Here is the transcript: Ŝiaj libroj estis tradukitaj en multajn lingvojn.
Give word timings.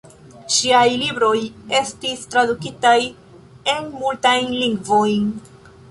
Ŝiaj 0.53 0.85
libroj 1.01 1.33
estis 1.81 2.25
tradukitaj 2.33 2.97
en 3.77 3.95
multajn 4.03 4.53
lingvojn. 4.65 5.31